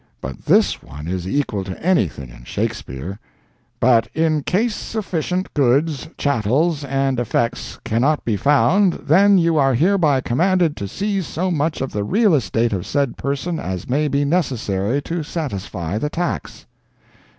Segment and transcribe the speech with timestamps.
[0.19, 3.19] But this one is equal to anything in Shakspeare:
[3.79, 10.21] "But in case sufficient goods, chattels and effects cannot be found, then you are hereby
[10.21, 14.25] commanded to seize so much of the real estate of said person as may be
[14.25, 16.65] necessary to satisfy the tax."